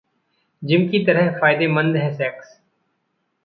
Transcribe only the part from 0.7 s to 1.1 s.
की